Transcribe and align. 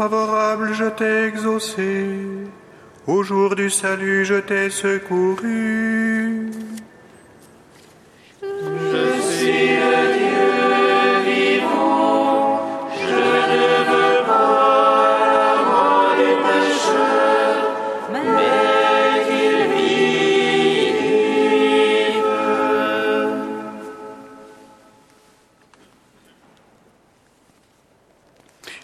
favorable, 0.00 0.72
je 0.72 0.88
t'ai 0.98 1.24
exaucé. 1.28 2.06
Au 3.06 3.22
jour 3.22 3.54
du 3.54 3.68
salut, 3.68 4.24
je 4.24 4.38
t'ai 4.48 4.70
secouru. 4.70 6.48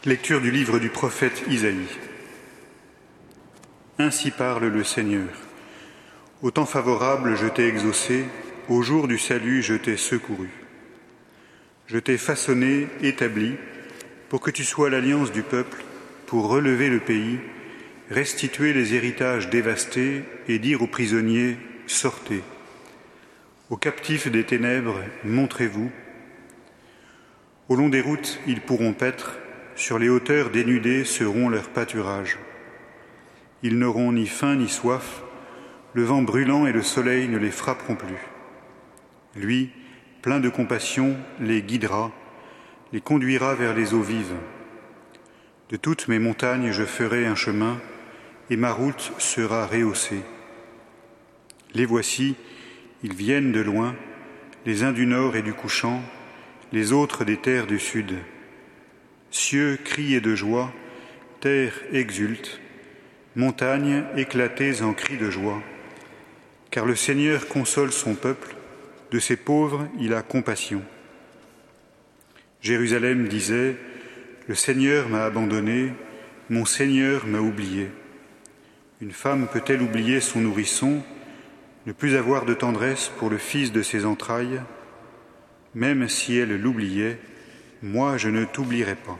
Lecture 0.06 0.40
du 0.40 0.52
livre 0.52 0.78
du 0.78 0.88
prophète 0.88 1.42
Isaïe. 1.48 1.88
Ainsi 3.98 4.30
parle 4.30 4.66
le 4.66 4.84
Seigneur. 4.84 5.26
Au 6.42 6.52
temps 6.52 6.64
favorable, 6.64 7.34
je 7.34 7.48
t'ai 7.48 7.66
exaucé, 7.66 8.24
au 8.68 8.82
jour 8.82 9.08
du 9.08 9.18
salut, 9.18 9.62
je 9.62 9.74
t'ai 9.74 9.96
secouru. 9.96 10.48
Je 11.88 11.98
t'ai 11.98 12.18
façonné, 12.18 12.86
établi, 13.02 13.56
pour 14.28 14.40
que 14.40 14.52
tu 14.52 14.62
sois 14.62 14.90
l'alliance 14.90 15.32
du 15.32 15.42
peuple, 15.42 15.82
pour 16.26 16.48
relever 16.48 16.88
le 16.88 17.00
pays, 17.00 17.40
restituer 18.08 18.72
les 18.72 18.94
héritages 18.94 19.50
dévastés 19.50 20.22
et 20.46 20.60
dire 20.60 20.82
aux 20.82 20.86
prisonniers, 20.86 21.56
sortez. 21.88 22.44
Aux 23.70 23.76
captifs 23.76 24.30
des 24.30 24.44
ténèbres, 24.44 25.00
montrez-vous. 25.24 25.90
Au 27.68 27.74
long 27.74 27.88
des 27.88 28.02
routes, 28.02 28.38
ils 28.46 28.60
pourront 28.60 28.92
paître, 28.92 29.36
sur 29.76 29.98
les 29.98 30.08
hauteurs 30.08 30.50
dénudées 30.50 31.04
seront 31.04 31.48
leurs 31.48 31.68
pâturages. 31.68 32.38
Ils 33.62 33.78
n'auront 33.78 34.12
ni 34.12 34.26
faim 34.26 34.56
ni 34.56 34.68
soif, 34.68 35.22
le 35.92 36.02
vent 36.02 36.22
brûlant 36.22 36.66
et 36.66 36.72
le 36.72 36.82
soleil 36.82 37.28
ne 37.28 37.38
les 37.38 37.50
frapperont 37.50 37.94
plus. 37.94 38.18
Lui, 39.34 39.70
plein 40.22 40.40
de 40.40 40.48
compassion, 40.48 41.16
les 41.40 41.62
guidera, 41.62 42.10
les 42.92 43.00
conduira 43.00 43.54
vers 43.54 43.74
les 43.74 43.92
eaux 43.92 44.02
vives. 44.02 44.34
De 45.68 45.76
toutes 45.76 46.08
mes 46.08 46.18
montagnes 46.18 46.72
je 46.72 46.84
ferai 46.84 47.26
un 47.26 47.34
chemin, 47.34 47.78
et 48.48 48.56
ma 48.56 48.72
route 48.72 49.12
sera 49.18 49.66
rehaussée. 49.66 50.22
Les 51.74 51.84
voici, 51.84 52.36
ils 53.02 53.14
viennent 53.14 53.52
de 53.52 53.60
loin, 53.60 53.94
les 54.64 54.84
uns 54.84 54.92
du 54.92 55.04
nord 55.06 55.36
et 55.36 55.42
du 55.42 55.52
couchant, 55.52 56.00
les 56.72 56.92
autres 56.92 57.24
des 57.24 57.36
terres 57.36 57.66
du 57.66 57.78
sud. 57.78 58.14
Cieux 59.30 59.78
crient 59.82 60.20
de 60.20 60.34
joie, 60.34 60.72
terre 61.40 61.74
exulte, 61.92 62.60
montagnes 63.34 64.04
éclatées 64.16 64.82
en 64.82 64.92
cris 64.92 65.18
de 65.18 65.30
joie. 65.30 65.62
Car 66.70 66.86
le 66.86 66.96
Seigneur 66.96 67.48
console 67.48 67.92
son 67.92 68.14
peuple, 68.14 68.56
de 69.10 69.18
ses 69.18 69.36
pauvres 69.36 69.88
il 70.00 70.14
a 70.14 70.22
compassion. 70.22 70.82
Jérusalem 72.60 73.28
disait, 73.28 73.76
Le 74.48 74.54
Seigneur 74.54 75.08
m'a 75.08 75.24
abandonné, 75.24 75.92
mon 76.48 76.64
Seigneur 76.64 77.26
m'a 77.26 77.38
oublié. 77.38 77.88
Une 79.00 79.12
femme 79.12 79.46
peut-elle 79.52 79.82
oublier 79.82 80.20
son 80.20 80.40
nourrisson, 80.40 81.02
ne 81.86 81.92
plus 81.92 82.16
avoir 82.16 82.44
de 82.44 82.54
tendresse 82.54 83.10
pour 83.18 83.30
le 83.30 83.38
fils 83.38 83.70
de 83.70 83.82
ses 83.82 84.04
entrailles 84.04 84.60
Même 85.74 86.08
si 86.08 86.36
elle 86.36 86.60
l'oubliait, 86.60 87.18
moi 87.86 88.16
je 88.16 88.28
ne 88.28 88.44
t'oublierai 88.44 88.96
pas. 88.96 89.18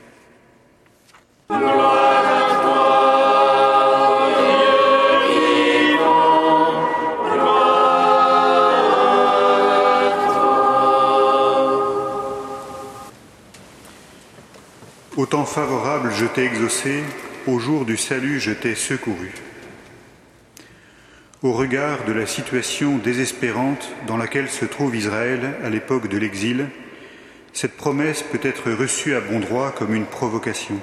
Au 15.17 15.25
temps 15.25 15.47
favorable, 15.47 16.11
je 16.13 16.27
t'ai 16.27 16.45
exaucé, 16.45 17.03
au 17.47 17.59
jour 17.59 17.87
du 17.87 17.97
salut, 17.97 18.39
je 18.39 18.51
t'ai 18.51 18.75
secouru. 18.75 19.33
Au 21.43 21.53
regard 21.53 22.05
de 22.05 22.13
la 22.13 22.27
situation 22.27 22.99
désespérante 22.99 23.91
dans 24.07 24.17
laquelle 24.17 24.51
se 24.51 24.65
trouve 24.65 24.95
Israël 24.95 25.55
à 25.65 25.71
l'époque 25.71 26.09
de 26.09 26.19
l'exil, 26.19 26.67
cette 27.57 27.79
promesse 27.79 28.23
peut 28.23 28.39
être 28.43 28.71
reçue 28.71 29.15
à 29.15 29.21
bon 29.23 29.41
droit 29.41 29.71
comme 29.71 29.95
une 29.95 30.05
provocation. 30.05 30.79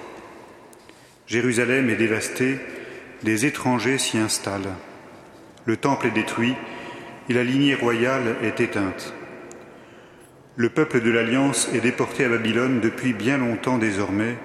Jérusalem 1.28 1.88
est 1.92 1.96
dévastée, 1.96 2.58
des 3.22 3.46
étrangers 3.46 4.00
s'y 4.00 4.18
installent. 4.18 4.74
Le 5.66 5.78
temple 5.78 6.08
est 6.08 6.12
détruit 6.12 6.56
et 7.30 7.34
la 7.34 7.44
lignée 7.44 7.76
royale 7.76 8.38
est 8.42 8.60
éteinte. 8.60 9.14
Le 10.56 10.70
peuple 10.70 11.02
de 11.02 11.12
l'Alliance 11.12 11.70
est 11.76 11.80
déporté 11.80 12.26
à 12.26 12.30
Babylone 12.30 12.80
depuis 12.80 13.14
bien 13.14 13.38
longtemps 13.38 13.78
désormais, 13.78 14.36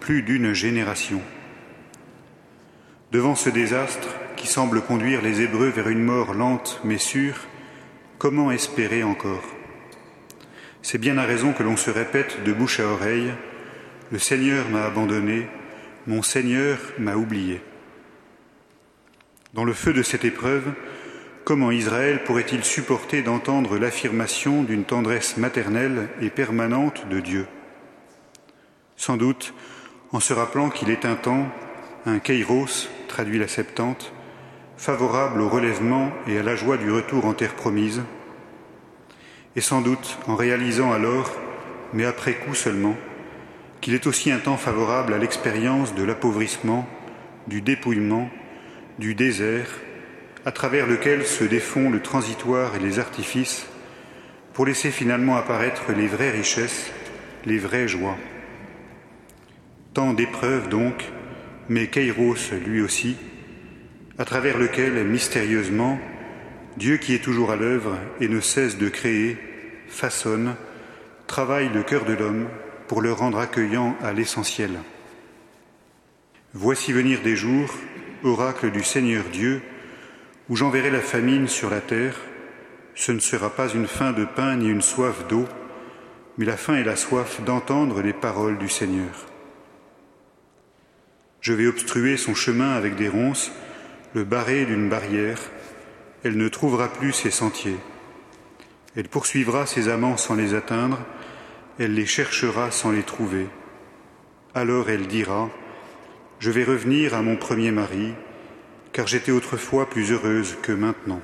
plus 0.00 0.22
d'une 0.22 0.54
génération. 0.54 1.20
Devant 3.12 3.34
ce 3.34 3.50
désastre 3.50 4.08
qui 4.36 4.46
semble 4.46 4.80
conduire 4.80 5.20
les 5.20 5.42
Hébreux 5.42 5.68
vers 5.68 5.90
une 5.90 6.02
mort 6.02 6.32
lente 6.32 6.80
mais 6.84 6.96
sûre, 6.96 7.36
comment 8.16 8.50
espérer 8.50 9.02
encore? 9.02 9.55
C'est 10.88 10.98
bien 10.98 11.18
à 11.18 11.24
raison 11.24 11.52
que 11.52 11.64
l'on 11.64 11.76
se 11.76 11.90
répète 11.90 12.44
de 12.44 12.52
bouche 12.52 12.78
à 12.78 12.86
oreille, 12.86 13.32
Le 14.12 14.20
Seigneur 14.20 14.68
m'a 14.68 14.84
abandonné, 14.84 15.48
mon 16.06 16.22
Seigneur 16.22 16.78
m'a 17.00 17.16
oublié. 17.16 17.60
Dans 19.52 19.64
le 19.64 19.72
feu 19.72 19.92
de 19.92 20.04
cette 20.04 20.24
épreuve, 20.24 20.62
comment 21.42 21.72
Israël 21.72 22.22
pourrait-il 22.22 22.62
supporter 22.62 23.22
d'entendre 23.22 23.78
l'affirmation 23.78 24.62
d'une 24.62 24.84
tendresse 24.84 25.38
maternelle 25.38 26.08
et 26.20 26.30
permanente 26.30 27.08
de 27.08 27.18
Dieu? 27.18 27.48
Sans 28.96 29.16
doute 29.16 29.54
en 30.12 30.20
se 30.20 30.34
rappelant 30.34 30.70
qu'il 30.70 30.90
est 30.90 31.04
un 31.04 31.16
temps, 31.16 31.48
un 32.06 32.20
kairos, 32.20 32.88
traduit 33.08 33.40
la 33.40 33.48
Septante, 33.48 34.12
favorable 34.76 35.40
au 35.40 35.48
relèvement 35.48 36.12
et 36.28 36.38
à 36.38 36.44
la 36.44 36.54
joie 36.54 36.76
du 36.76 36.92
retour 36.92 37.24
en 37.24 37.34
terre 37.34 37.56
promise, 37.56 38.02
et 39.56 39.60
sans 39.62 39.80
doute 39.80 40.18
en 40.28 40.36
réalisant 40.36 40.92
alors, 40.92 41.32
mais 41.92 42.04
après 42.04 42.34
coup 42.34 42.54
seulement, 42.54 42.96
qu'il 43.80 43.94
est 43.94 44.06
aussi 44.06 44.30
un 44.30 44.38
temps 44.38 44.58
favorable 44.58 45.14
à 45.14 45.18
l'expérience 45.18 45.94
de 45.94 46.04
l'appauvrissement, 46.04 46.86
du 47.46 47.62
dépouillement, 47.62 48.30
du 48.98 49.14
désert, 49.14 49.68
à 50.44 50.52
travers 50.52 50.86
lequel 50.86 51.26
se 51.26 51.44
défont 51.44 51.90
le 51.90 52.00
transitoire 52.00 52.76
et 52.76 52.78
les 52.78 52.98
artifices, 52.98 53.66
pour 54.52 54.66
laisser 54.66 54.90
finalement 54.90 55.36
apparaître 55.36 55.92
les 55.92 56.06
vraies 56.06 56.30
richesses, 56.30 56.90
les 57.44 57.58
vraies 57.58 57.88
joies. 57.88 58.16
Tant 59.94 60.12
d'épreuves 60.12 60.68
donc, 60.68 61.04
mais 61.68 61.88
Kairos 61.88 62.52
lui 62.66 62.80
aussi, 62.80 63.16
à 64.18 64.24
travers 64.24 64.58
lequel, 64.58 65.04
mystérieusement, 65.04 65.98
Dieu 66.76 66.98
qui 66.98 67.14
est 67.14 67.24
toujours 67.24 67.50
à 67.50 67.56
l'œuvre 67.56 67.96
et 68.20 68.28
ne 68.28 68.40
cesse 68.40 68.76
de 68.76 68.88
créer, 68.88 69.38
façonne, 69.88 70.56
travaille 71.26 71.70
le 71.70 71.82
cœur 71.82 72.04
de 72.04 72.12
l'homme 72.12 72.48
pour 72.86 73.00
le 73.00 73.12
rendre 73.12 73.38
accueillant 73.38 73.96
à 74.02 74.12
l'essentiel. 74.12 74.72
Voici 76.52 76.92
venir 76.92 77.22
des 77.22 77.36
jours, 77.36 77.74
oracle 78.22 78.70
du 78.70 78.82
Seigneur 78.82 79.24
Dieu, 79.32 79.62
où 80.48 80.56
j'enverrai 80.56 80.90
la 80.90 81.00
famine 81.00 81.48
sur 81.48 81.70
la 81.70 81.80
terre. 81.80 82.16
Ce 82.94 83.12
ne 83.12 83.18
sera 83.18 83.50
pas 83.50 83.68
une 83.68 83.86
faim 83.86 84.12
de 84.12 84.24
pain 84.24 84.56
ni 84.56 84.68
une 84.68 84.82
soif 84.82 85.26
d'eau, 85.28 85.46
mais 86.38 86.44
la 86.44 86.56
faim 86.56 86.76
et 86.76 86.84
la 86.84 86.96
soif 86.96 87.40
d'entendre 87.42 88.02
les 88.02 88.12
paroles 88.12 88.58
du 88.58 88.68
Seigneur. 88.68 89.26
Je 91.40 91.52
vais 91.52 91.66
obstruer 91.66 92.16
son 92.16 92.34
chemin 92.34 92.72
avec 92.72 92.96
des 92.96 93.08
ronces, 93.08 93.52
le 94.14 94.24
barrer 94.24 94.64
d'une 94.66 94.88
barrière. 94.88 95.38
Elle 96.24 96.36
ne 96.36 96.48
trouvera 96.48 96.88
plus 96.88 97.12
ses 97.12 97.30
sentiers. 97.30 97.78
Elle 98.96 99.08
poursuivra 99.08 99.66
ses 99.66 99.88
amants 99.88 100.16
sans 100.16 100.34
les 100.34 100.54
atteindre, 100.54 100.98
elle 101.78 101.94
les 101.94 102.06
cherchera 102.06 102.70
sans 102.70 102.90
les 102.90 103.02
trouver. 103.02 103.46
Alors 104.54 104.88
elle 104.88 105.06
dira, 105.06 105.50
Je 106.38 106.50
vais 106.50 106.64
revenir 106.64 107.14
à 107.14 107.22
mon 107.22 107.36
premier 107.36 107.70
mari, 107.70 108.14
car 108.92 109.06
j'étais 109.06 109.32
autrefois 109.32 109.90
plus 109.90 110.12
heureuse 110.12 110.56
que 110.62 110.72
maintenant. 110.72 111.20